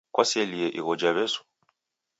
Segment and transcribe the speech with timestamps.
[0.13, 1.41] Kwaselie igho ja wesu?